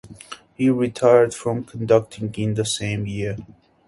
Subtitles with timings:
[0.55, 3.37] He retired from conducting in the same year.